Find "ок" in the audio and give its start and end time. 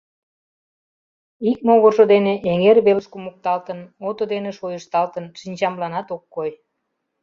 6.15-6.23